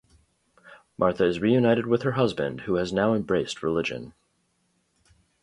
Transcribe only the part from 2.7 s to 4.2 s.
has now embraced religion.